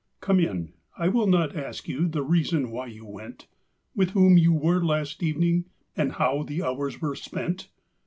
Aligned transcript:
Come 0.19 0.39
in, 0.39 0.73
I 0.97 1.09
will 1.09 1.27
not 1.27 1.55
ask 1.55 1.87
you 1.87 2.07
The 2.07 2.23
reason 2.23 2.71
why 2.71 2.87
you 2.87 3.05
went. 3.05 3.45
With 3.95 4.09
whom 4.13 4.35
you 4.35 4.51
were 4.51 4.83
last 4.83 5.21
evening, 5.21 5.65
And 5.95 6.13
how 6.13 6.41
the 6.41 6.63
hours 6.63 6.99
were 7.01 7.13
spent. 7.13 7.69